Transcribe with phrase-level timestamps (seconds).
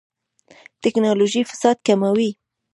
[0.81, 2.29] ټکنالوژي فساد کموي